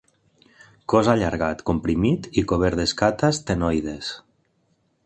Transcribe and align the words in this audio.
Cos 0.93 1.09
allargat, 1.13 1.61
comprimit 1.71 2.31
i 2.43 2.45
cobert 2.53 2.81
d'escates 2.81 3.43
ctenoides. 3.45 4.13